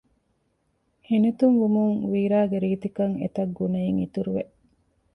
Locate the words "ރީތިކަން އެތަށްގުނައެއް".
2.63-3.99